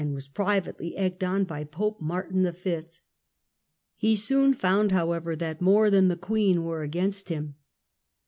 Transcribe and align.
of 0.01 0.33
privately 0.33 0.97
egged 0.97 1.23
on 1.23 1.43
by 1.43 1.63
Pope 1.63 2.01
Martin 2.01 2.51
V. 2.51 2.81
He 3.95 4.15
soon 4.15 4.55
found, 4.55 4.91
1420 4.91 4.93
however, 4.95 5.35
that 5.35 5.61
more 5.61 5.91
than 5.91 6.07
the 6.07 6.17
Queen 6.17 6.63
were 6.63 6.81
against 6.81 7.29
him. 7.29 7.53